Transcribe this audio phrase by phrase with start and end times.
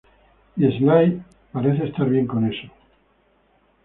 [0.57, 1.21] Y Sly
[1.51, 2.67] parece estar bien con eso".